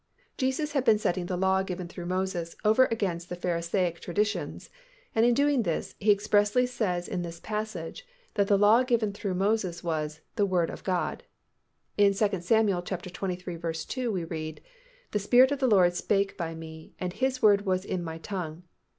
Jesus 0.35 0.71
had 0.71 0.83
been 0.83 0.97
setting 0.97 1.27
the 1.27 1.37
law 1.37 1.61
given 1.61 1.87
through 1.87 2.07
Moses 2.07 2.55
over 2.65 2.85
against 2.85 3.29
the 3.29 3.35
Pharisaic 3.35 3.99
traditions, 3.99 4.71
and 5.13 5.27
in 5.27 5.35
doing 5.35 5.61
this, 5.61 5.93
He 5.99 6.09
expressly 6.11 6.65
says 6.65 7.07
in 7.07 7.21
this 7.21 7.39
passage 7.39 8.07
that 8.33 8.47
the 8.47 8.57
law 8.57 8.81
given 8.81 9.13
through 9.13 9.35
Moses 9.35 9.83
was 9.83 10.21
"the 10.37 10.45
word 10.47 10.71
of 10.71 10.83
God." 10.83 11.23
In 11.99 12.15
2 12.15 12.41
Sam. 12.41 12.67
xxiii. 12.83 13.73
2, 13.87 14.11
we 14.11 14.23
read, 14.23 14.61
"The 15.11 15.19
Spirit 15.19 15.51
of 15.51 15.59
the 15.59 15.67
Lord 15.69 15.93
spake 15.93 16.35
by 16.35 16.55
me, 16.55 16.95
and 16.97 17.13
His 17.13 17.43
word 17.43 17.67
was 17.67 17.85
in 17.85 18.03
my 18.03 18.17
tongue." 18.17 18.63